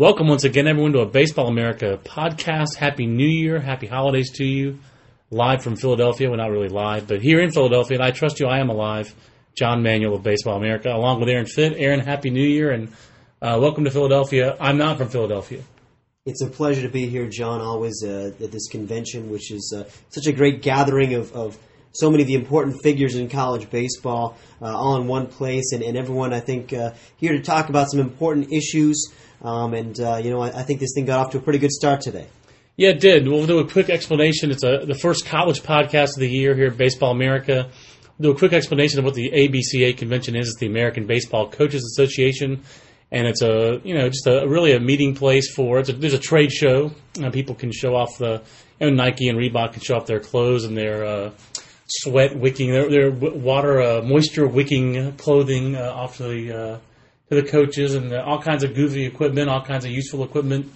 [0.00, 2.76] Welcome once again, everyone, to a Baseball America podcast.
[2.76, 3.58] Happy New Year.
[3.58, 4.78] Happy holidays to you.
[5.32, 6.30] Live from Philadelphia.
[6.30, 9.12] We're not really live, but here in Philadelphia, and I trust you, I am alive.
[9.56, 11.74] John Manuel of Baseball America, along with Aaron Fitt.
[11.76, 12.92] Aaron, Happy New Year, and
[13.42, 14.56] uh, welcome to Philadelphia.
[14.60, 15.64] I'm not from Philadelphia.
[16.24, 19.90] It's a pleasure to be here, John, always uh, at this convention, which is uh,
[20.10, 21.58] such a great gathering of, of
[21.98, 25.82] so many of the important figures in college baseball uh, all in one place, and,
[25.82, 29.12] and everyone, I think, uh, here to talk about some important issues.
[29.42, 31.58] Um, and, uh, you know, I, I think this thing got off to a pretty
[31.58, 32.26] good start today.
[32.76, 33.26] Yeah, it did.
[33.26, 34.52] We'll do a quick explanation.
[34.52, 37.68] It's a, the first college podcast of the year here at Baseball America.
[38.20, 40.48] Do a quick explanation of what the ABCA convention is.
[40.48, 42.62] It's the American Baseball Coaches Association,
[43.10, 45.78] and it's a you know just a really a meeting place for.
[45.78, 46.92] It's a, there's a trade show.
[47.20, 48.42] Uh, people can show off the
[48.80, 51.30] you know, Nike and Reebok can show off their clothes and their uh,
[51.88, 56.78] sweat wicking, their, their water uh, moisture wicking clothing uh, off to the uh,
[57.28, 60.70] to the coaches and the, all kinds of goofy equipment, all kinds of useful equipment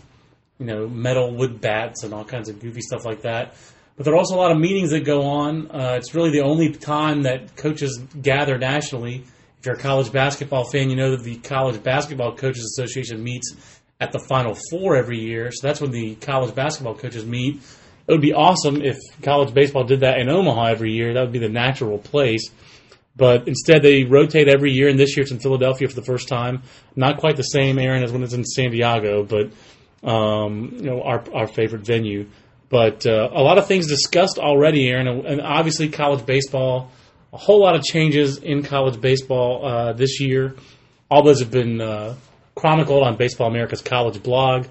[0.62, 3.56] you know, metal wood bats and all kinds of goofy stuff like that.
[3.96, 5.70] But there are also a lot of meetings that go on.
[5.70, 9.24] Uh, it's really the only time that coaches gather nationally.
[9.58, 13.54] If you're a college basketball fan, you know that the College Basketball Coaches Association meets
[14.00, 15.50] at the Final Four every year.
[15.52, 17.60] So that's when the college basketball coaches meet.
[18.06, 21.14] It would be awesome if college baseball did that in Omaha every year.
[21.14, 22.50] That would be the natural place.
[23.14, 26.28] But instead, they rotate every year, and this year it's in Philadelphia for the first
[26.28, 26.62] time.
[26.96, 29.50] Not quite the same, Aaron, as when it's in San Diego, but
[30.08, 32.28] um, you know, our, our favorite venue.
[32.70, 36.90] But uh, a lot of things discussed already, Aaron, and obviously college baseball.
[37.32, 40.54] A whole lot of changes in college baseball uh, this year.
[41.10, 42.14] All those have been uh,
[42.54, 44.66] chronicled on Baseball America's college blog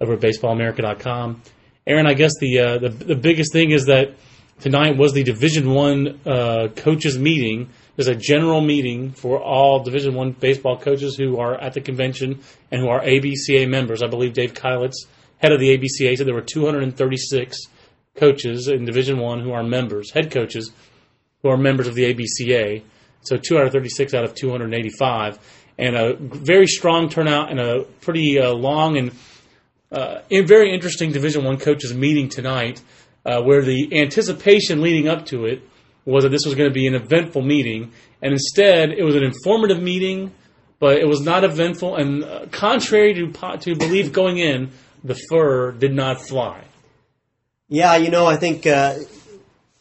[0.00, 1.42] over at baseballamerica.com.
[1.86, 4.14] Aaron, I guess the, uh, the the biggest thing is that
[4.60, 7.70] tonight was the Division One uh, coaches meeting
[8.00, 12.40] there's a general meeting for all Division One baseball coaches who are at the convention
[12.70, 14.02] and who are ABCA members.
[14.02, 15.04] I believe Dave Keilitz,
[15.36, 17.58] head of the ABCA, said there were 236
[18.16, 20.72] coaches in Division One who are members, head coaches
[21.42, 22.82] who are members of the ABCA.
[23.20, 25.38] So 236 out of 285,
[25.76, 29.12] and a very strong turnout and a pretty uh, long and
[29.92, 32.80] uh, very interesting Division One coaches meeting tonight,
[33.24, 35.62] uh, where the anticipation leading up to it
[36.04, 37.92] was that this was going to be an eventful meeting,
[38.22, 40.32] and instead it was an informative meeting,
[40.78, 41.96] but it was not eventful.
[41.96, 44.70] And uh, contrary to to belief going in,
[45.04, 46.64] the fur did not fly.
[47.68, 48.96] Yeah, you know, I think, uh,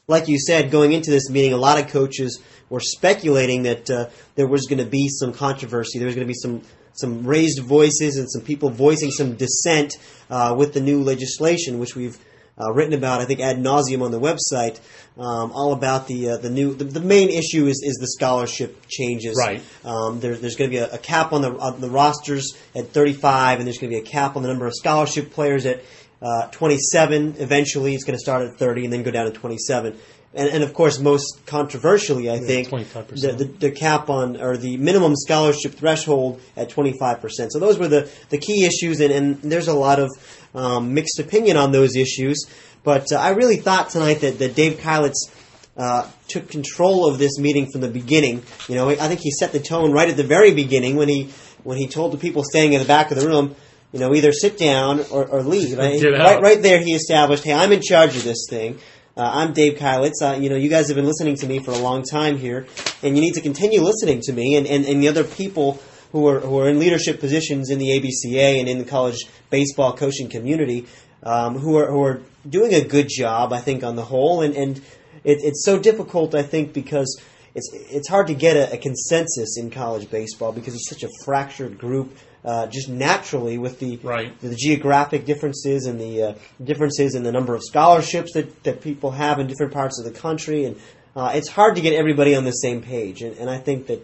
[0.08, 4.10] like you said, going into this meeting, a lot of coaches were speculating that uh,
[4.36, 5.98] there was going to be some controversy.
[5.98, 6.62] There was going to be some
[6.94, 9.98] some raised voices and some people voicing some dissent
[10.30, 12.18] uh, with the new legislation, which we've
[12.60, 14.80] uh, written about, I think, ad nauseum on the website,
[15.18, 16.74] um, all about the uh, the new.
[16.74, 19.38] The, the, main issue is, is the scholarship changes.
[19.38, 19.62] Right.
[19.86, 22.90] Um, there, there's going to be a, a, cap on the on the rosters at
[22.90, 25.84] 35, and there's going to be a cap on the number of scholarship players at
[26.22, 27.36] uh, 27.
[27.38, 29.98] Eventually, it's going to start at 30 and then go down to 27.
[30.34, 34.58] And, and of course, most controversially, I yeah, think the, the, the, cap on or
[34.58, 37.50] the minimum scholarship threshold at 25%.
[37.50, 40.12] So those were the, the key issues, and, and there's a lot of
[40.54, 42.46] um, mixed opinion on those issues.
[42.84, 45.32] But uh, I really thought tonight that, that Dave Keilitz
[45.78, 48.44] uh, took control of this meeting from the beginning.
[48.68, 51.32] You know, I think he set the tone right at the very beginning when he
[51.64, 53.56] when he told the people standing in the back of the room,
[53.92, 55.80] you know, either sit down or, or leave.
[55.80, 56.20] I- Get out.
[56.20, 58.80] right, right there, he established, hey, I'm in charge of this thing.
[59.20, 60.22] Uh, I'm Dave Keilitz.
[60.22, 62.68] Uh, you know, you guys have been listening to me for a long time here,
[63.04, 65.78] and you need to continue listening to me and, and, and the other people
[66.14, 69.92] who are who are in leadership positions in the ABCA and in the college baseball
[69.92, 70.88] coaching community,
[71.24, 74.42] um, who are who are doing a good job, I think, on the whole.
[74.42, 74.78] And and
[75.26, 77.22] it, it's so difficult, I think, because
[77.56, 81.10] it's it's hard to get a, a consensus in college baseball because it's such a
[81.26, 82.18] fractured group.
[82.46, 84.40] Uh, just naturally, with the Right.
[84.40, 86.34] the geographic differences and the uh,
[86.64, 90.18] differences in the number of scholarships that, that people have in different parts of the
[90.18, 90.78] country, and
[91.18, 93.22] uh, it's hard to get everybody on the same page.
[93.22, 94.00] And, and I think that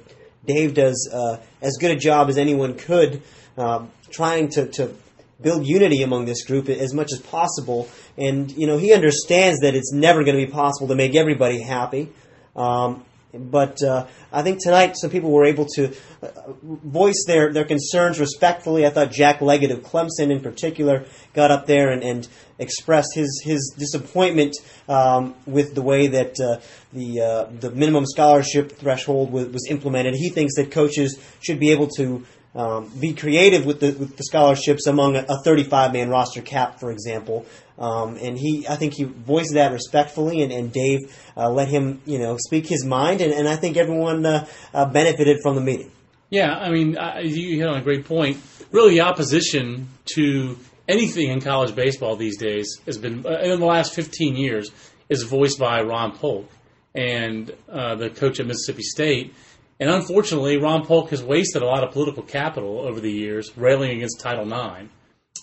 [0.46, 3.22] Dave does uh, as good a job as anyone could,
[3.58, 4.94] um, trying to, to
[5.42, 7.88] build unity among this group as much as possible.
[8.18, 11.62] And you know, he understands that it's never going to be possible to make everybody
[11.62, 12.10] happy.
[12.56, 13.06] Um,
[13.38, 16.28] but uh, I think tonight some people were able to uh,
[16.64, 18.86] voice their, their concerns respectfully.
[18.86, 22.28] I thought Jack Leggett of Clemson, in particular, got up there and, and
[22.58, 24.56] expressed his his disappointment
[24.88, 26.60] um, with the way that uh,
[26.94, 30.16] the uh, the minimum scholarship threshold was, was implemented.
[30.16, 32.26] He thinks that coaches should be able to
[32.56, 36.80] um, be creative with the with the scholarships among a, a 35 man roster cap,
[36.80, 37.46] for example.
[37.78, 42.02] Um, and he, I think he voiced that respectfully, and, and Dave uh, let him,
[42.06, 45.62] you know, speak his mind, and, and I think everyone uh, uh, benefited from the
[45.62, 45.92] meeting.
[46.30, 48.38] Yeah, I mean, you hit on a great point.
[48.72, 50.58] Really, the opposition to
[50.88, 54.72] anything in college baseball these days has been, uh, in the last 15 years,
[55.10, 56.50] is voiced by Ron Polk
[56.96, 59.36] and uh, the coach at Mississippi State.
[59.80, 63.92] And unfortunately, Ron Polk has wasted a lot of political capital over the years railing
[63.92, 64.90] against Title IX.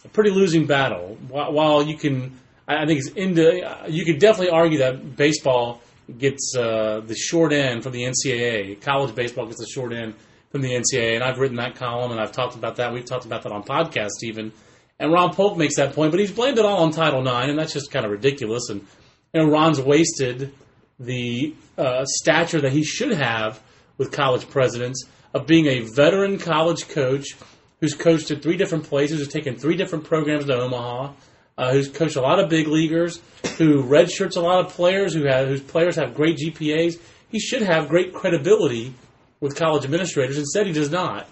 [0.04, 1.18] A pretty losing battle.
[1.28, 5.82] While, you can, I think it's into, you could definitely argue that baseball
[6.18, 8.80] gets uh, the short end from the NCAA.
[8.80, 10.14] College baseball gets the short end
[10.50, 12.92] from the NCAA, and I've written that column and I've talked about that.
[12.92, 14.52] We've talked about that on podcasts even.
[14.98, 17.58] And Ron Polk makes that point, but he's blamed it all on Title IX, and
[17.58, 18.68] that's just kind of ridiculous.
[18.68, 18.86] And
[19.32, 20.52] you know, Ron's wasted
[21.00, 23.60] the uh, stature that he should have
[24.02, 27.36] with college presidents of being a veteran college coach
[27.80, 31.12] who's coached at three different places, who's taken three different programs to Omaha,
[31.56, 33.20] uh, who's coached a lot of big leaguers,
[33.58, 36.98] who redshirts a lot of players, who have, whose players have great GPAs.
[37.28, 38.92] He should have great credibility
[39.40, 40.36] with college administrators.
[40.36, 41.28] Instead, he does not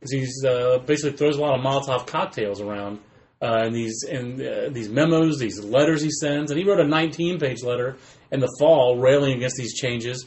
[0.00, 2.98] because he's uh, basically throws a lot of Molotov cocktails around
[3.42, 6.84] uh, in these in uh, these memos, these letters he sends, and he wrote a
[6.84, 7.96] 19-page letter
[8.32, 10.24] in the fall railing against these changes.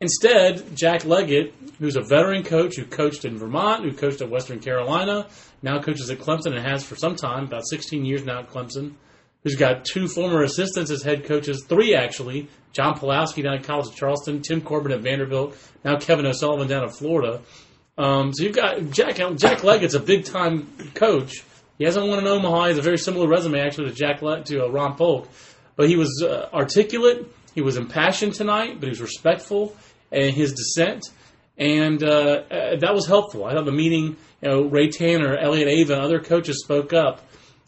[0.00, 4.60] Instead, Jack Leggett, who's a veteran coach who coached in Vermont, who coached at Western
[4.60, 5.26] Carolina,
[5.60, 8.94] now coaches at Clemson and has for some time, about 16 years now at Clemson,
[9.42, 13.88] who's got two former assistants as head coaches, three actually, John Pawlowski down at College
[13.88, 17.40] of Charleston, Tim Corbin at Vanderbilt, now Kevin O'Sullivan down at Florida.
[17.96, 21.42] Um, so you've got Jack Jack Leggett's a big time coach.
[21.76, 22.62] He hasn't won in Omaha.
[22.64, 25.28] He has a very similar resume actually to Jack Le- to uh, Ron Polk,
[25.74, 27.26] but he was uh, articulate.
[27.52, 29.74] He was impassioned tonight, but he was respectful
[30.12, 31.04] in his dissent,
[31.56, 33.44] and uh, uh, that was helpful.
[33.44, 37.20] I thought the meeting, you know, Ray Tanner, Elliott Avent, and other coaches spoke up,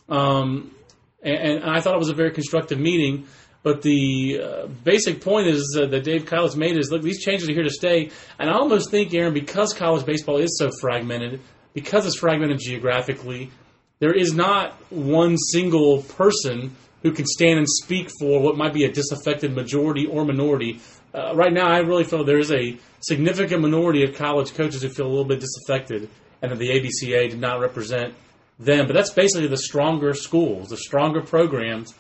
[0.08, 0.74] um,
[1.22, 3.26] and, and I thought it was a very constructive meeting.
[3.62, 7.46] But the uh, basic point is uh, that Dave Keilitz made is look, these changes
[7.48, 8.10] are here to stay.
[8.38, 11.40] And I almost think, Aaron, because college baseball is so fragmented,
[11.74, 13.50] because it's fragmented geographically,
[13.98, 18.84] there is not one single person who can stand and speak for what might be
[18.84, 20.80] a disaffected majority or minority.
[21.12, 24.88] Uh, right now, I really feel there is a significant minority of college coaches who
[24.88, 26.08] feel a little bit disaffected,
[26.42, 28.14] and that the ABCA did not represent
[28.58, 28.86] them.
[28.86, 31.94] But that's basically the stronger schools, the stronger programs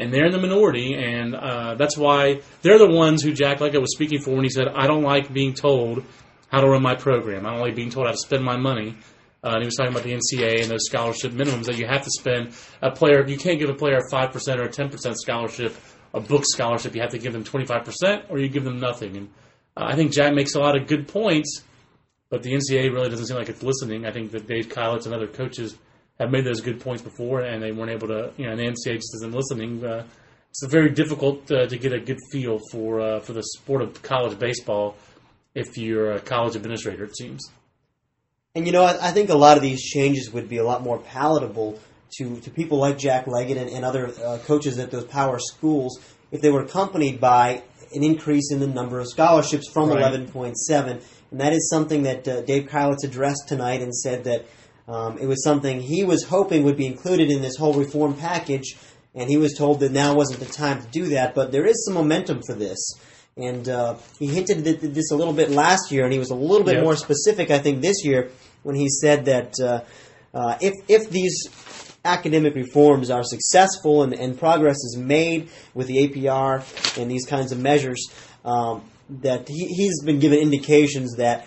[0.00, 3.80] and they're in the minority, and uh, that's why they're the ones who Jack Leggett
[3.80, 6.04] was speaking for when he said, "I don't like being told
[6.48, 7.46] how to run my program.
[7.46, 8.96] I don't like being told how to spend my money."
[9.44, 12.02] Uh, and he was talking about the NCAA and those scholarship minimums that you have
[12.02, 12.54] to spend.
[12.82, 15.76] A player, you can't give a player a five percent or a ten percent scholarship,
[16.12, 16.94] a book scholarship.
[16.94, 19.16] You have to give them twenty five percent, or you give them nothing.
[19.16, 19.28] And
[19.76, 21.62] uh, I think Jack makes a lot of good points,
[22.28, 24.06] but the NCAA really doesn't seem like it's listening.
[24.06, 25.76] I think that Dave Keilitz and other coaches
[26.18, 28.32] have made those good points before, and they weren't able to.
[28.36, 29.84] You know, and the NCAA just isn't listening.
[29.84, 30.06] Uh,
[30.50, 34.02] it's very difficult uh, to get a good feel for uh, for the sport of
[34.02, 34.96] college baseball
[35.54, 37.04] if you're a college administrator.
[37.04, 37.50] It seems.
[38.54, 40.82] And you know, I, I think a lot of these changes would be a lot
[40.82, 41.78] more palatable
[42.18, 46.00] to, to people like Jack Leggett and, and other uh, coaches at those power schools
[46.32, 47.62] if they were accompanied by
[47.94, 50.02] an increase in the number of scholarships from Right.
[50.12, 51.02] 11.7.
[51.30, 54.46] And that is something that uh, Dave Keilitz addressed tonight and said that
[54.88, 58.76] um, it was something he was hoping would be included in this whole reform package.
[59.14, 61.34] And he was told that now wasn't the time to do that.
[61.34, 62.92] But there is some momentum for this.
[63.36, 66.34] And uh, he hinted at this a little bit last year, and he was a
[66.34, 66.84] little bit Yep.
[66.84, 68.30] more specific, I think, this year
[68.62, 69.82] when he said that uh,
[70.36, 71.48] uh, if if these
[72.04, 77.52] academic reforms are successful and, and progress is made with the APR and these kinds
[77.52, 78.10] of measures,
[78.44, 81.46] um, that he, he's been given indications that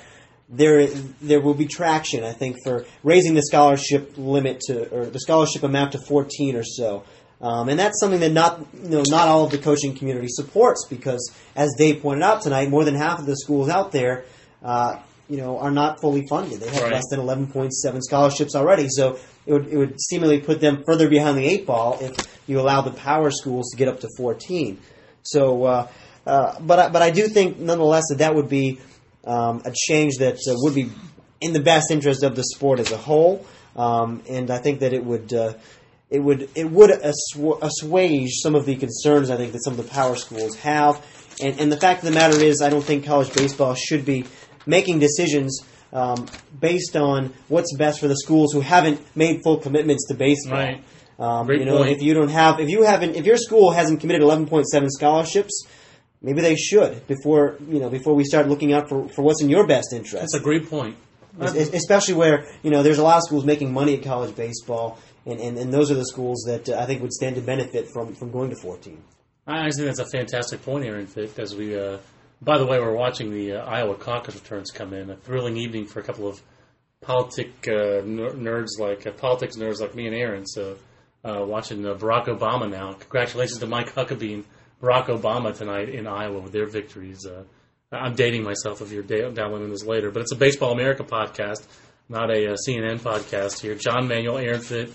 [0.49, 0.85] there
[1.21, 2.23] there will be traction.
[2.23, 6.63] I think for raising the scholarship limit to or the scholarship amount to 14 or
[6.63, 7.03] so.
[7.41, 10.85] Um, and that's something that not you know not all of the coaching community supports
[10.89, 14.25] because, as Dave pointed out tonight, more than half of the schools out there,
[14.63, 14.97] uh,
[15.29, 16.59] you know, are not fully funded.
[16.59, 16.93] They have Right.
[16.93, 18.87] less than 11.7 scholarships already.
[18.89, 22.11] So it would it would seemingly put them further behind the eight ball if
[22.47, 24.77] you allow the power schools to get up to 14.
[25.23, 25.87] So, uh,
[26.27, 28.79] uh, but I, but I do think nonetheless that that would be
[29.25, 30.89] um, a change that uh, would be
[31.39, 34.93] in the best interest of the sport as a whole, um, and I think that
[34.93, 35.33] it would.
[35.33, 35.53] Uh,
[36.09, 39.77] it would it would assu- assuage some of the concerns I think that some of
[39.77, 41.03] the power schools have,
[41.41, 44.25] and and the fact of the matter is I don't think college baseball should be
[44.65, 46.27] making decisions um,
[46.59, 50.57] based on what's best for the schools who haven't made full commitments to baseball.
[50.57, 50.83] Right.
[51.19, 51.91] Um, you know, point.
[51.91, 55.65] if you don't have, if you haven't, if your school hasn't committed 11.7 scholarships,
[56.23, 59.49] maybe they should before you know before we start looking out for, for what's in
[59.49, 60.21] your best interest.
[60.21, 60.97] That's a great point.
[61.39, 64.35] Es- es- especially where you know there's a lot of schools making money at college
[64.35, 67.41] baseball, and, and, and those are the schools that uh, I think would stand to
[67.41, 69.01] benefit from, from going to 14.
[69.45, 71.07] I think that's a fantastic point, Aaron.
[71.37, 71.97] As we, uh,
[72.43, 75.09] by the way, we're watching the uh, Iowa caucus returns come in.
[75.09, 76.41] A thrilling evening for a couple of
[77.01, 80.45] politic uh, ner- nerds like uh, politics nerds like me and Aaron.
[80.45, 80.77] So,
[81.23, 82.93] uh, watching uh, Barack Obama now.
[82.93, 84.45] Congratulations to Mike Huckabee and
[84.81, 87.25] Barack Obama tonight in Iowa with their victories.
[87.25, 87.43] Uh,
[87.91, 91.63] I'm dating myself if you're da- downloading this later, but it's a Baseball America podcast,
[92.09, 93.75] not a CNN podcast here.
[93.75, 94.91] John Manuel, Aaron Fitt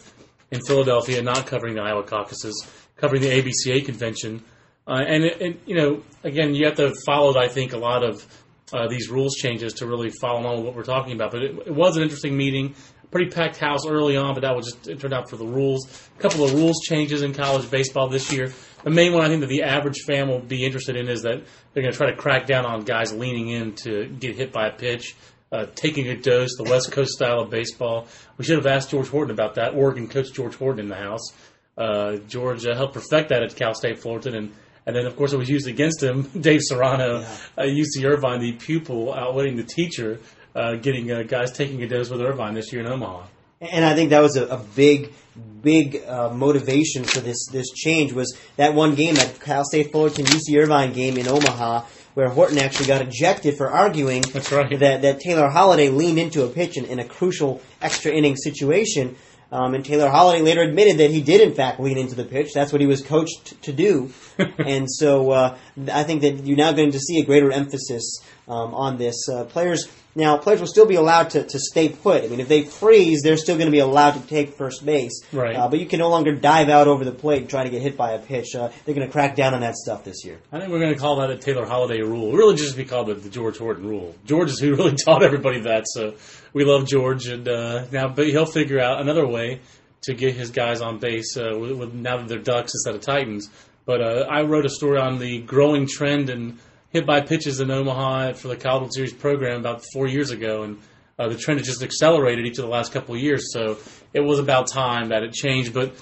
[0.50, 4.42] in Philadelphia, not covering the Iowa caucuses, covering the ABCA convention.
[4.88, 8.26] Uh, and, and, you know, again, you have to follow, I think, a lot of
[8.72, 11.30] uh, these rules changes to really follow along with what we're talking about.
[11.30, 12.74] But it, it was an interesting meeting.
[13.10, 15.86] Pretty packed house early on, but that was just, it turned out for the rules.
[16.18, 18.52] A couple of rules changes in college baseball this year.
[18.84, 21.42] The main one I think that the average fan will be interested in is that
[21.72, 24.68] they're going to try to crack down on guys leaning in to get hit by
[24.68, 25.16] a pitch,
[25.50, 28.06] uh, taking a dose, the West Coast style of baseball.
[28.36, 29.74] We should have asked George Horton about that.
[29.74, 31.32] Oregon coach George Horton in the house.
[31.78, 34.52] Uh, George uh, helped perfect that at Cal State Fullerton, and
[34.88, 36.22] and then of course it was used against him.
[36.40, 40.18] Dave Serrano, uh, UC Irvine, the pupil outwitting the teacher,
[40.56, 43.26] uh, getting uh, guys taking a dose with Irvine this year in Omaha.
[43.60, 45.12] And I think that was a, a big,
[45.60, 50.24] big uh, motivation for this this change was that one game, that Cal State Fullerton
[50.24, 54.78] UC Irvine game in Omaha, where Horton actually got ejected for arguing That's right.
[54.78, 59.16] that, that Taylor Holiday leaned into a pitch in, in a crucial extra inning situation.
[59.50, 62.52] Um, and Taylor Holiday later admitted that he did, in fact, lean into the pitch.
[62.54, 64.12] That's what he was coached to do.
[64.58, 65.58] and so uh,
[65.90, 69.28] I think that you're now going to see a greater emphasis um, on this.
[69.28, 69.88] Uh, players
[70.18, 72.24] now, players will still be allowed to, to stay put.
[72.24, 75.22] I mean, if they freeze, they're still going to be allowed to take first base.
[75.32, 75.54] Right.
[75.54, 77.82] Uh, but you can no longer dive out over the plate and try to get
[77.82, 78.56] hit by a pitch.
[78.56, 80.40] Uh, they're going to crack down on that stuff this year.
[80.50, 82.32] I think we're going to call that a Taylor Holiday rule.
[82.32, 84.12] Really, just be called it the George Horton rule.
[84.24, 86.14] George is who really taught everybody that, so
[86.58, 89.60] we love George, and uh, now, but he'll figure out another way
[90.02, 93.00] to get his guys on base uh, with, with now that they're Ducks instead of
[93.00, 93.48] Titans.
[93.86, 96.58] But uh, I wrote a story on the growing trend in
[96.90, 100.78] hit by pitches in Omaha for the College Series program about four years ago, and
[101.16, 103.52] uh, the trend has just accelerated each of the last couple of years.
[103.52, 103.78] So
[104.12, 105.94] it was about time that it changed, but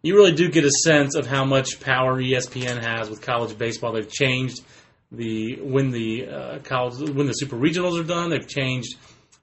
[0.00, 3.92] you really do get a sense of how much power ESPN has with college baseball.
[3.92, 4.62] They've changed
[5.12, 8.30] the when the uh, college when the super regionals are done.
[8.30, 8.96] They've changed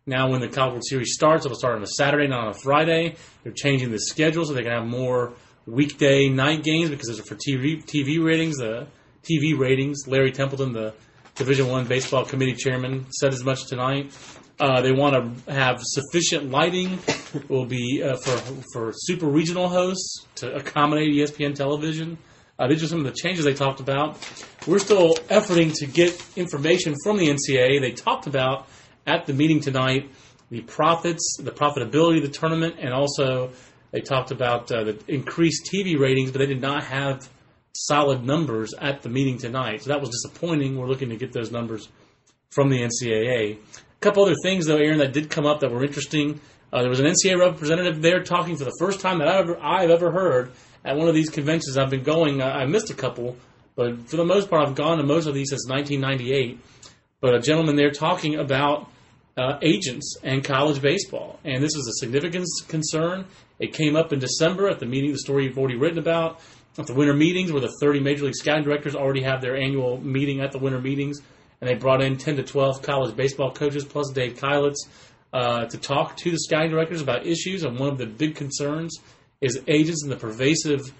[0.07, 1.45] now when the World Series starts.
[1.45, 3.15] It'll start on a Saturday, not on a Friday.
[3.43, 5.33] They're changing the schedule so they can have more
[5.65, 8.57] weekday night games because those are for TV TV ratings.
[8.57, 8.87] The
[9.23, 10.03] TV ratings.
[10.07, 10.93] Larry Templeton, the
[11.33, 14.15] Division One baseball committee chairman, said as much tonight.
[14.59, 16.99] Uh, they want to have sufficient lighting.
[17.33, 18.37] It Will be uh, for
[18.73, 22.17] for super regional hosts to accommodate ESPN television.
[22.57, 24.17] Uh, these are some of the changes they talked about.
[24.65, 27.81] We're still efforting to get information from the NCAA.
[27.81, 28.67] They talked about
[29.05, 30.09] at the meeting tonight
[30.49, 33.51] the profits, the profitability of the tournament, and also
[33.91, 37.27] they talked about uh, the increased TV ratings, but they did not have
[37.73, 39.83] solid numbers at the meeting tonight.
[39.83, 40.77] So that was disappointing.
[40.77, 41.89] We're looking to get those numbers
[42.51, 43.57] from the NCAA.
[43.57, 46.39] A couple other things, though, Aaron, that did come up that were interesting.
[46.71, 49.59] Uh, there was an NCAA representative there talking for the first time that I've ever,
[49.61, 50.51] I've ever heard
[50.83, 51.77] at one of these conventions.
[51.77, 53.35] I've been going, I, I missed a couple,
[53.75, 56.59] but for the most part, I've gone to most of these since 1998.
[57.19, 58.89] But a gentleman there talking about
[59.37, 61.39] uh, agents and college baseball.
[61.43, 63.25] And this is a significant concern.
[63.59, 66.39] It came up in December at the meeting, the story you've already written about,
[66.77, 69.99] at the winter meetings where the 30 Major League Scouting directors already have their annual
[70.01, 71.19] meeting at the winter meetings.
[71.61, 74.75] And they brought in 10 to 12 college baseball coaches plus Dave Keilitz.
[75.33, 78.97] uh, to talk to the scouting directors about issues, and one of the big concerns
[79.41, 80.93] is agents and the pervasive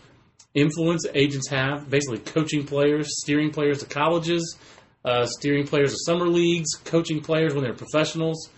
[0.53, 4.57] influence agents have, basically coaching players, steering players to colleges,
[5.05, 8.49] uh, steering players of summer leagues, coaching players when they're professionals.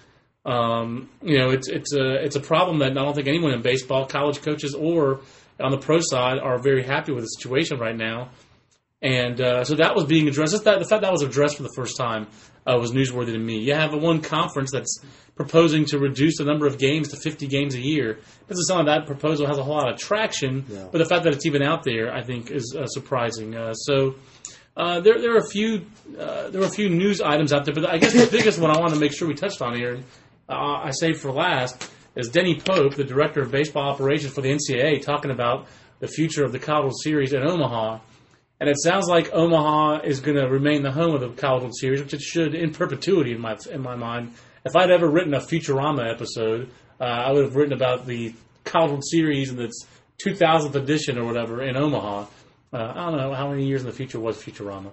[0.45, 3.61] Um, you know, it's it's a it's a problem that I don't think anyone in
[3.61, 5.21] baseball, college coaches, or
[5.59, 8.29] on the pro side are very happy with the situation right now.
[9.01, 10.53] And uh, so that was being addressed.
[10.53, 12.27] Just that, the fact that was addressed for the first time
[12.65, 13.59] uh, was newsworthy to me.
[13.59, 14.99] You have a one conference that's
[15.35, 18.17] proposing to reduce the number of games to 50 games a year.
[18.47, 20.87] This is something that proposal has a whole lot of traction, Yeah.
[20.91, 23.55] but the fact that it's even out there, I think, is uh, surprising.
[23.55, 24.15] Uh, so
[24.77, 25.87] uh, there, there are a few,
[26.19, 28.69] uh, there were a few news items out there, but I guess the biggest one
[28.69, 29.99] I want to make sure we touched on here,
[30.47, 34.49] uh, I saved for last, is Denny Pope, the director of baseball operations for the
[34.49, 35.67] NCAA, talking about
[35.99, 37.99] the future of the College Series in Omaha.
[38.59, 42.01] And it sounds like Omaha is going to remain the home of the College Series,
[42.01, 44.33] which it should in perpetuity in my in my mind.
[44.63, 46.69] If I'd ever written a Futurama episode,
[46.99, 49.85] uh, I would have written about the College Series and its
[50.23, 52.25] 2000th edition or whatever in Omaha.
[52.73, 54.91] Uh, I don't know how many years in the future was Futurama.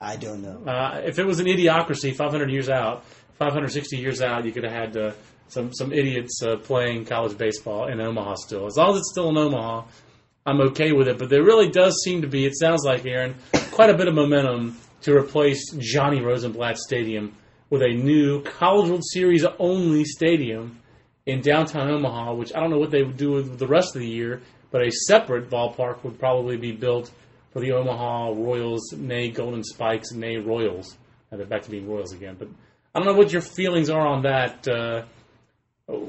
[0.00, 0.70] I don't know.
[0.70, 3.04] Uh, if it was an idiocracy, 500 years out,
[3.38, 5.12] 560 years out, you could have had uh,
[5.48, 8.66] some some idiots uh, playing college baseball in Omaha still.
[8.66, 9.84] As long as it's still in Omaha,
[10.46, 11.18] I'm okay with it.
[11.18, 13.34] But there really does seem to be, it sounds like, Aaron,
[13.70, 17.34] quite a bit of momentum to replace Johnny Rosenblatt Stadium
[17.70, 20.80] with a new College World Series only stadium
[21.26, 24.02] in downtown Omaha, which I don't know what they would do with the rest of
[24.02, 24.42] the year,
[24.74, 27.08] but a separate ballpark would probably be built
[27.52, 30.98] for the Omaha Royals, nay Golden Spikes, nay Royals.
[31.30, 32.34] Now they're back to being Royals again.
[32.36, 32.48] But
[32.92, 34.66] I don't know what your feelings are on that.
[34.66, 35.04] Uh,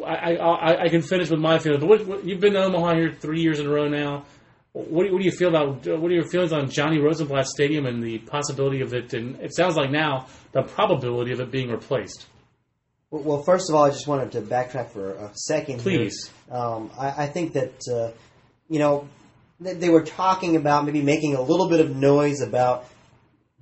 [0.04, 1.82] I, I, I, can finish with my feelings.
[1.82, 4.26] But what, what, you've been to Omaha here three years in a row now.
[4.74, 5.86] What do, what do you feel about?
[5.86, 9.14] What are your feelings on Johnny Rosenblatt Stadium and the possibility of it?
[9.14, 12.26] And it sounds like now the probability of it being replaced.
[13.12, 15.82] Well, first of all, I just wanted to backtrack for a second.
[15.82, 16.00] here.
[16.00, 16.32] Please.
[16.50, 18.10] Um, I, I think that uh,
[18.70, 19.08] you know
[19.60, 22.86] they, were talking about maybe making a little bit of noise about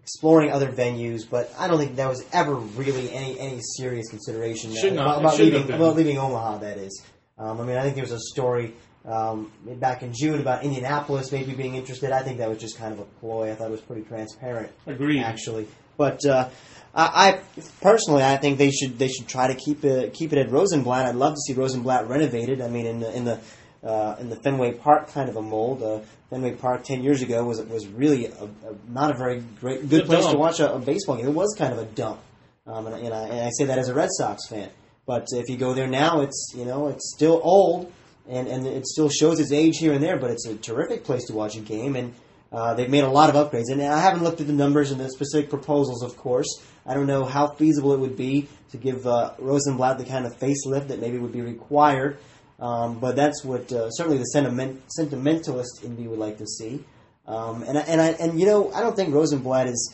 [0.01, 4.75] exploring other venues, but I don't think that was ever really any any serious consideration
[4.75, 5.19] Should not.
[5.19, 6.57] about, about leaving about leaving Omaha.
[6.59, 7.01] That is.
[7.37, 8.73] Um, I mean, I think there was a story
[9.05, 12.11] um, back in June about Indianapolis maybe being interested.
[12.11, 13.51] I think that was just kind of a ploy.
[13.51, 15.21] I thought it was pretty transparent Agreed.
[15.21, 15.67] actually.
[15.95, 16.49] But uh,
[16.95, 17.41] I, I
[17.81, 21.05] personally, I think they should they should try to keep it keep it at Rosenblatt.
[21.05, 22.61] I'd love to see Rosenblatt renovated.
[22.61, 23.39] I mean, in the in the
[23.83, 25.83] uh, in the Fenway Park kind of a mold.
[25.83, 28.49] Uh, Fenway Park ten years ago was was really a, a,
[28.87, 31.27] not a very great good place to watch a, a baseball game.
[31.27, 32.19] It was kind of a dump,
[32.65, 34.69] um, and, and, I, and I say that as a Red Sox fan.
[35.05, 37.91] But if you go there now, it's you know it's still old,
[38.27, 40.17] and, and it still shows its age here and there.
[40.17, 42.13] But it's a terrific place to watch a game, and
[42.53, 43.69] uh, they've made a lot of upgrades.
[43.69, 46.47] And I haven't looked at the numbers and the specific proposals, of course.
[46.85, 50.37] I don't know how feasible it would be to give uh, Rosenblatt the kind of
[50.37, 52.17] facelift that maybe would be required.
[52.63, 56.82] Um, but that's what uh, certainly the sentiment, sentimentalist in me would like to see.
[57.28, 59.93] Um, and I, and I, and you know I don't think Rosenblatt is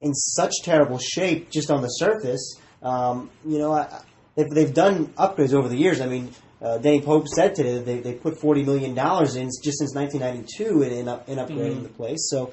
[0.00, 2.56] in such terrible shape just on the surface.
[2.82, 4.02] Um, you know, I,
[4.34, 6.00] they've, they've done upgrades over the years.
[6.00, 9.78] I mean, uh, Danny Pope said today that they, they put $40 million in just
[9.78, 12.28] since 1992 in, in, up, in upgrading the place.
[12.28, 12.52] So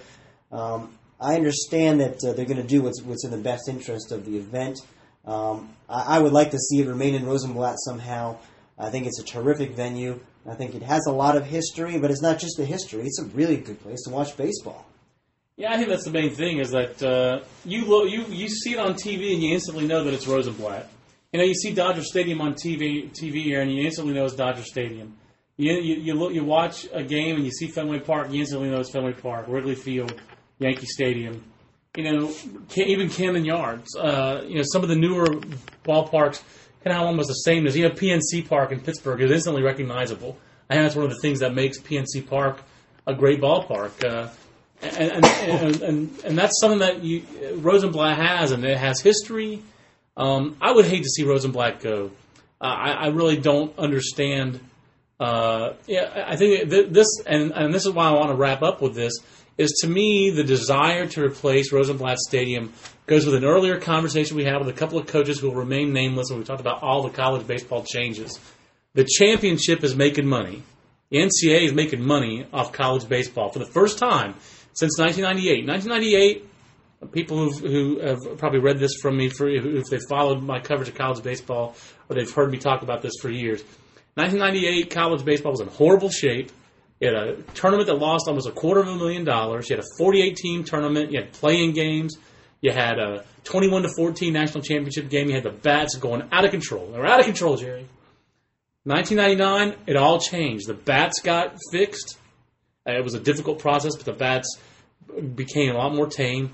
[0.52, 4.12] um, I understand that uh, they're going to do what's, what's in the best interest
[4.12, 4.78] of the event.
[5.26, 8.38] Um, I, I would like to see it remain in Rosenblatt somehow.
[8.80, 10.20] I think it's a terrific venue.
[10.50, 13.02] I think it has a lot of history, but it's not just the history.
[13.04, 14.86] It's a really good place to watch baseball.
[15.58, 18.74] Yeah, I think that's the main thing is that uh, you lo- you you see
[18.74, 20.90] it on TV and you instantly know that it's Rosenblatt.
[21.34, 24.36] You know, you see Dodger Stadium on TV TV here and you instantly know it's
[24.36, 25.18] Dodger Stadium.
[25.58, 28.70] You you you, look, you watch a game and you see Fenway Park, you instantly
[28.70, 30.14] know it's Fenway Park, Wrigley Field,
[30.60, 31.44] Yankee Stadium.
[31.98, 32.34] You know,
[32.78, 33.94] even Camden Yards.
[33.98, 35.26] Uh, you know, some of the newer
[35.84, 36.42] ballparks
[36.84, 40.38] kind of almost the same as you know PNC Park in Pittsburgh is instantly recognizable.
[40.70, 42.62] I think that's one of the things that makes PNC Park
[43.08, 44.04] a great ballpark.
[44.04, 44.30] Uh,
[44.82, 47.24] and, and, and, and, and that's something that you,
[47.56, 49.62] Rosenblatt has, and it has history.
[50.16, 52.12] Um, I would hate to see Rosenblatt go.
[52.62, 54.60] Uh, I, I really don't understand.
[55.20, 58.62] Uh, yeah, I think th- this, and, and this is why I want to wrap
[58.62, 59.18] up with this,
[59.60, 62.72] is to me the desire to replace Rosenblatt Stadium
[63.08, 65.92] goes with an earlier conversation we had with a couple of coaches who will remain
[65.92, 68.40] nameless when we talked about all the college baseball changes.
[68.94, 70.64] The championship is making money.
[71.10, 74.36] The NCAA is making money off college baseball for the first time
[74.72, 75.68] since 1998.
[75.68, 80.88] 1998, people who have probably read this from me, for if they've followed my coverage
[80.88, 81.76] of college baseball,
[82.08, 83.62] or they've heard me talk about this for years.
[84.16, 86.52] 1998, college baseball was in horrible shape.
[87.00, 89.70] You had a tournament that lost almost a quarter of a million dollars.
[89.70, 91.12] You had a 48 team tournament.
[91.12, 92.18] You had playing games.
[92.62, 95.30] You had a 21 to 14 national championship game.
[95.30, 96.88] You had the bats going out of control.
[96.92, 97.88] They were out of control, Jerry.
[98.84, 100.68] 1999, it all changed.
[100.68, 102.18] The bats got fixed.
[102.88, 104.58] Uh, It was a difficult process, but the bats
[105.36, 106.52] became a lot more tame.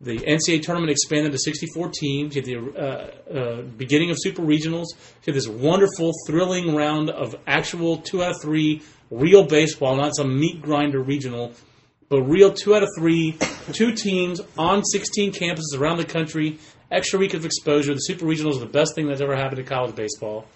[0.00, 2.36] The NCAA tournament expanded to 64 teams.
[2.36, 4.86] You had the uh, uh, beginning of super regionals.
[5.24, 10.14] You had this wonderful, thrilling round of actual two out of three real baseball, not
[10.16, 11.52] some meat grinder regional,
[12.08, 13.36] but real two out of three,
[13.72, 16.58] two teams on 16 campuses around the country.
[16.90, 17.92] Extra week of exposure.
[17.92, 20.46] The super regionals are the best thing that's ever happened to college baseball.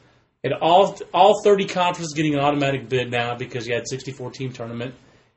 [0.43, 4.53] And all all 30 conferences getting an automatic bid now because you had 64 team
[4.53, 4.95] tournament.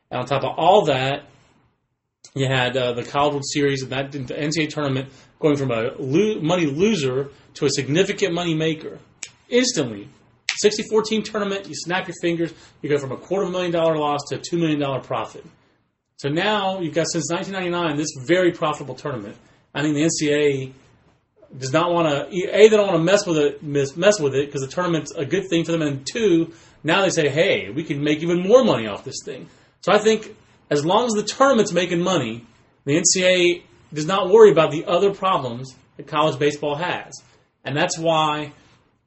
[0.09, 1.25] And on top of all that,
[2.33, 5.91] you had uh, the College World Series and that the NCAA tournament going from a
[5.99, 8.99] lo- money loser to a significant money maker
[9.49, 10.09] instantly.
[10.57, 14.21] 64 team tournament, you snap your fingers, you go from a quarter million dollar loss
[14.29, 15.45] to a $2 million profit.
[16.17, 19.35] So now you've got since 1999 this very profitable tournament.
[19.73, 20.73] I think the NCAA
[21.57, 24.35] does not want to a they don't want to mess with it mess, mess with
[24.35, 27.69] it because the tournament's a good thing for them, and two now they say hey
[27.69, 29.47] we can make even more money off this thing.
[29.81, 30.35] So I think
[30.69, 32.45] as long as the tournament's making money,
[32.85, 33.63] the NCAA
[33.93, 37.13] does not worry about the other problems that college baseball has,
[37.63, 38.51] and that's why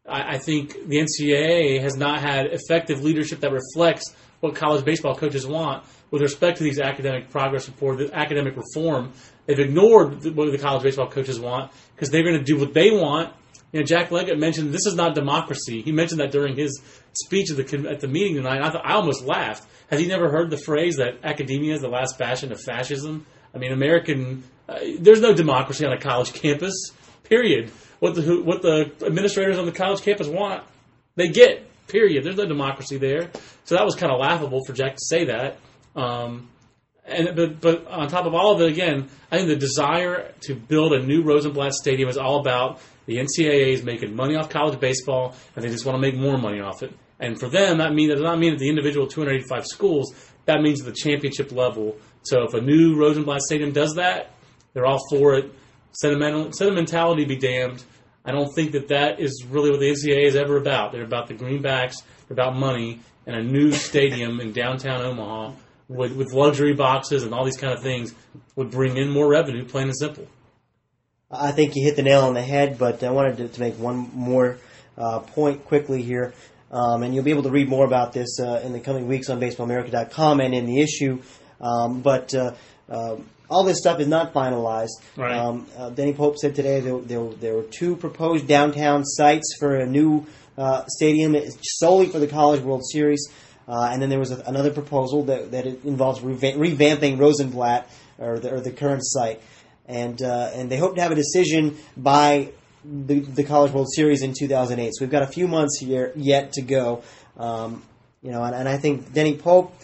[0.08, 5.14] I, I think the NCAA has not had effective leadership that reflects what college baseball
[5.14, 9.12] coaches want with respect to these academic progress report, the academic reform.
[9.46, 12.90] They've ignored what the college baseball coaches want because they're going to do what they
[12.90, 13.32] want.
[13.72, 15.82] You know, Jack Leggett mentioned this is not democracy.
[15.82, 16.80] He mentioned that during his
[17.12, 18.62] speech at the at the meeting tonight.
[18.62, 19.66] I thought I almost laughed.
[19.90, 23.26] Has he never heard the phrase that academia is the last bastion of fascism?
[23.54, 24.44] I mean, American.
[24.68, 26.92] Uh, there's no democracy on a college campus.
[27.28, 27.70] Period.
[28.00, 30.64] What the who, what the administrators on the college campus want,
[31.16, 31.64] they get.
[31.88, 32.22] Period.
[32.22, 33.30] There's no democracy there.
[33.64, 35.56] So that was kind of laughable for Jack to say that.
[35.96, 36.50] Um,
[37.06, 40.54] and but but on top of all of it, again, I think the desire to
[40.54, 44.78] build a new Rosenblatt Stadium is all about the NCAA is making money off college
[44.78, 46.92] baseball, and they just want to make more money off it.
[47.18, 50.14] And for them, that mean that does not mean that the individual 285 schools.
[50.44, 51.96] That means the championship level.
[52.22, 54.30] So if a new Rosenblatt Stadium does that,
[54.72, 55.52] they're all for it.
[55.92, 57.82] Sentimental sentimentality be damned.
[58.24, 60.92] I don't think that that is really what the NCAA is ever about.
[60.92, 62.02] They're about the greenbacks.
[62.28, 65.52] They're about money and a new stadium in downtown Omaha
[65.88, 68.14] with, with luxury boxes and all these kind of things
[68.56, 70.26] would bring in more revenue, plain and simple.
[71.30, 73.78] I think you hit the nail on the head, but I wanted to, to make
[73.78, 74.58] one more
[74.96, 76.32] uh, point quickly here.
[76.70, 79.30] Um, and you'll be able to read more about this uh, in the coming weeks
[79.30, 81.22] on baseballamerica.com and in the issue.
[81.60, 82.54] Um, but uh,
[82.90, 84.90] um all this stuff is not finalized.
[85.16, 85.36] Right.
[85.36, 89.76] Um, uh, Denny Pope said today there, there, there were two proposed downtown sites for
[89.76, 93.28] a new uh, stadium solely for the College World Series.
[93.66, 97.88] Uh, and then there was a, another proposal that, that it involves reva- revamping Rosenblatt
[98.18, 99.40] or the, or the current site.
[99.86, 102.52] And, uh, and they hope to have a decision by
[102.84, 104.92] the, the College World Series in 2008.
[104.94, 107.02] So we've got a few months here yet to go.
[107.36, 107.82] Um,
[108.22, 109.74] you know, and, and I think Denny Pope,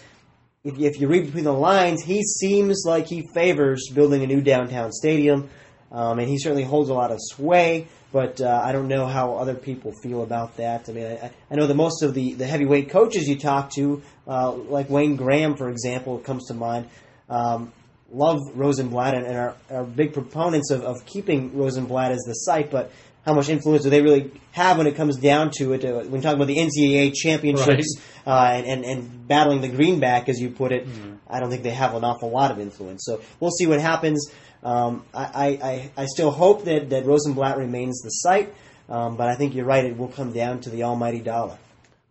[0.64, 4.40] if if you read between the lines, he seems like he favors building a new
[4.40, 5.50] downtown stadium,
[5.92, 7.86] um, and he certainly holds a lot of sway.
[8.12, 10.88] But uh, I don't know how other people feel about that.
[10.88, 14.02] I mean, I, I know that most of the, the heavyweight coaches you talk to,
[14.26, 16.88] uh, like Wayne Graham, for example, comes to mind,
[17.28, 17.72] um,
[18.12, 22.70] love Rosenblatt and, and are, are big proponents of, of keeping Rosenblatt as the site.
[22.70, 22.92] But
[23.24, 25.84] how much influence do they really have when it comes down to it?
[25.84, 30.40] Uh, when talking about the NCAA championships uh, and, and, and battling the greenback, as
[30.40, 30.86] you put it,
[31.28, 33.04] I don't think they have an awful lot of influence.
[33.04, 34.30] So we'll see what happens.
[34.62, 38.54] Um, I, I, I, still hope that, that Rosenblatt remains the site,
[38.88, 39.84] um, but I think you're right.
[39.84, 41.58] It will come down to the almighty dollar.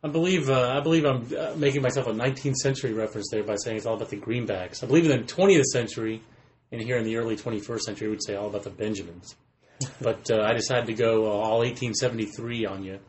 [0.04, 3.56] I believe uh, I believe I'm uh, making myself a 19th century reference there by
[3.56, 4.84] saying it's all about the greenbacks.
[4.84, 6.21] I believe in the 20th century,
[6.71, 9.36] and here in the early 21st century, we'd say all about the Benjamins.
[10.02, 13.00] But uh, I decided to go uh, all 1873 on you.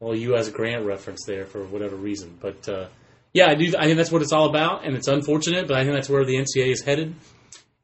[0.00, 0.50] Well, U.S.
[0.50, 2.36] Grant reference there for whatever reason.
[2.40, 2.88] But uh,
[3.32, 3.72] yeah, I do.
[3.78, 6.24] I think that's what it's all about, and it's unfortunate, but I think that's where
[6.24, 7.14] the NCAA is headed.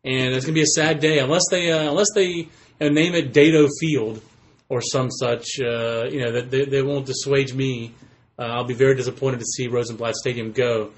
[0.04, 2.48] And it's going to be a sad day unless they uh, unless they you
[2.80, 4.20] know, name it Dado Field
[4.68, 5.60] or some such.
[5.60, 7.94] Uh, you know that they, they won't dissuade me.
[8.38, 10.90] Uh, I'll be very disappointed to see Rosenblatt Stadium go.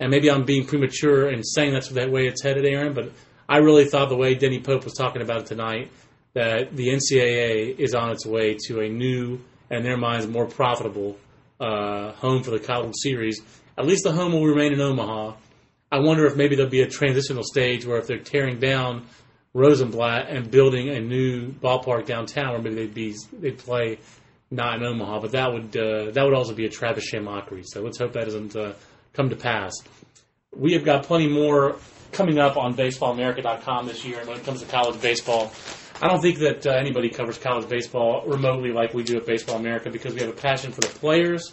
[0.00, 2.92] And maybe I'm being premature in saying that's that way it's headed, Aaron.
[2.94, 3.12] But
[3.48, 5.90] I really thought the way Denny Pope was talking about it tonight
[6.34, 10.46] that the NCAA is on its way to a new and in their minds more
[10.46, 11.16] profitable
[11.60, 13.40] uh, home for the College Series.
[13.76, 15.34] At least the home will remain in Omaha.
[15.90, 19.06] I wonder if maybe there'll be a transitional stage where if they're tearing down
[19.54, 23.98] Rosenblatt and building a new ballpark downtown, where maybe they'd be they'd play
[24.50, 27.62] not in Omaha, but that would uh, that would also be a Travis mockery.
[27.64, 28.72] So let's hope that doesn't uh,
[29.14, 29.72] come to pass.
[30.54, 31.76] We have got plenty more
[32.12, 34.20] coming up on BaseballAmerica.com this year.
[34.20, 35.52] And when it comes to college baseball,
[36.00, 39.56] I don't think that uh, anybody covers college baseball remotely like we do at Baseball
[39.56, 41.52] America because we have a passion for the players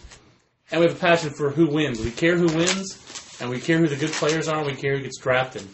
[0.70, 2.00] and we have a passion for who wins.
[2.00, 4.96] We care who wins, and we care who the good players are, and we care
[4.96, 5.66] who gets drafted.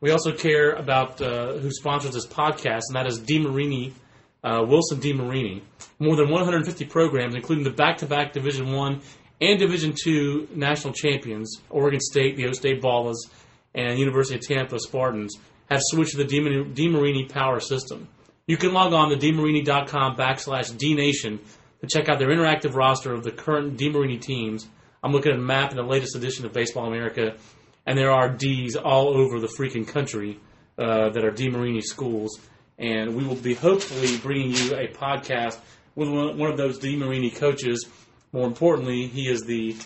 [0.00, 3.92] We also care about uh, who sponsors this podcast, and that is DeMarini,
[4.42, 5.60] uh, Wilson DeMarini.
[5.98, 9.02] More than 150 programs, including the back-to-back Division One
[9.42, 13.16] and Division Two national champions, Oregon State, the O State Ballas,
[13.74, 15.36] and University of Tampa Spartans,
[15.70, 18.08] have switched to the DeMarini Power System.
[18.46, 21.38] You can log on to demarini.com backslash dnation
[21.80, 24.66] to check out their interactive roster of the current DeMarini teams.
[25.02, 27.36] I'm looking at a map in the latest edition of Baseball America,
[27.86, 30.38] and there are D's all over the freaking country
[30.78, 32.38] uh, that are DeMarini schools.
[32.78, 35.58] And we will be hopefully bringing you a podcast
[35.94, 37.86] with one of those DeMarini coaches.
[38.32, 39.76] More importantly, he is the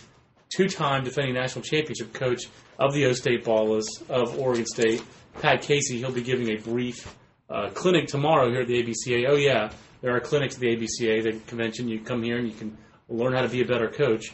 [0.54, 2.44] two-time defending national championship coach
[2.78, 5.02] of the O State Ballers of Oregon State,
[5.40, 5.98] Pat Casey.
[5.98, 7.14] He'll be giving a brief
[7.50, 9.26] uh, clinic tomorrow here at the ABCA.
[9.28, 9.70] Oh yeah,
[10.00, 11.88] there are clinics at the ABCA, the convention.
[11.88, 12.76] You come here and you can
[13.08, 14.32] learn how to be a better coach.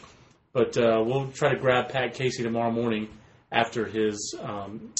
[0.53, 3.07] But uh, we'll try to grab Pat Casey tomorrow morning
[3.51, 4.93] after his um,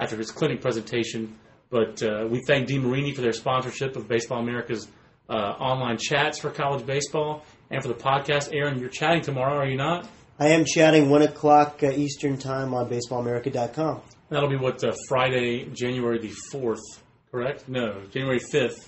[0.00, 1.38] after his clinic presentation.
[1.70, 4.88] But uh, we thank DeMarini for their sponsorship of Baseball America's
[5.28, 8.54] uh, online chats for college baseball and for the podcast.
[8.54, 10.08] Aaron, you're chatting tomorrow, are you not?
[10.38, 14.00] I am chatting 1 o'clock uh, Eastern Time on BaseballAmerica.com.
[14.30, 16.82] That'll be what, uh, Friday, January the 4th,
[17.30, 17.66] correct?
[17.66, 18.86] No, January 5th.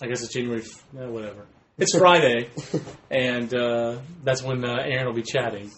[0.00, 0.62] I guess it's January,
[0.96, 1.46] eh, whatever.
[1.76, 2.50] It's Friday,
[3.10, 5.72] and uh, that's when uh, Aaron will be chatting.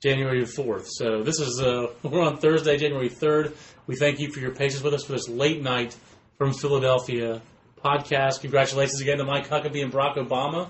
[0.00, 0.86] January 4th.
[0.86, 3.56] So this is, uh, we're on Thursday, January 3rd.
[3.88, 5.96] We thank you for your patience with us for this late night
[6.38, 7.42] from Philadelphia
[7.84, 8.42] podcast.
[8.42, 10.68] Congratulations again to Mike Huckabee and Barack Obama,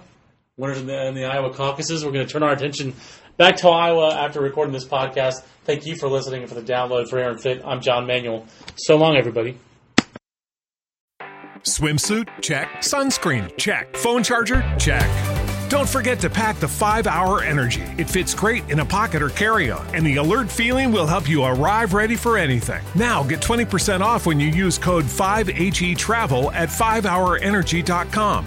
[0.57, 2.05] winners in the, in the Iowa caucuses.
[2.05, 2.95] We're going to turn our attention
[3.37, 5.43] back to Iowa after recording this podcast.
[5.65, 7.63] Thank you for listening and for the download for Aaron Fitt.
[7.65, 8.47] I'm John Manuel.
[8.77, 9.59] So long, everybody.
[11.65, 12.29] Swimsuit?
[12.41, 12.69] Check.
[12.79, 13.57] Sunscreen?
[13.57, 13.97] Check.
[13.97, 14.63] Phone charger?
[14.79, 15.09] Check.
[15.73, 17.83] Don't forget to pack the 5 Hour Energy.
[17.97, 21.29] It fits great in a pocket or carry on, and the alert feeling will help
[21.29, 22.83] you arrive ready for anything.
[22.95, 28.47] Now get 20% off when you use code 5HE Travel at 5hourenergy.com.